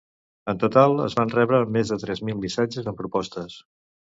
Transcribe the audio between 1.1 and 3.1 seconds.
van rebre més de tres mil missatges amb